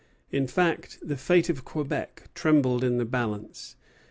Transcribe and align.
In 0.31 0.47
fact, 0.47 0.97
the 1.03 1.15
fate 1.15 1.47
of 1.47 1.63
Quebec 1.63 2.29
trembled 2.33 2.83
in 2.83 2.97
the 2.97 3.05
balance. 3.05 3.75